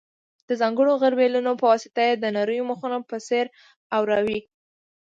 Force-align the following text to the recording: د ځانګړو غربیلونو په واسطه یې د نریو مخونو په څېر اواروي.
د 0.47 0.49
ځانګړو 0.61 0.99
غربیلونو 1.01 1.51
په 1.59 1.65
واسطه 1.71 2.01
یې 2.07 2.13
د 2.17 2.25
نریو 2.35 2.67
مخونو 2.71 2.97
په 3.09 3.17
څېر 3.27 3.45
اواروي. 3.95 4.39